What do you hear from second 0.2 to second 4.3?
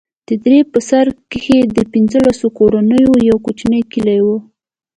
د درې په سر کښې د پنځلسو كورونو يو كوچنى كلى و.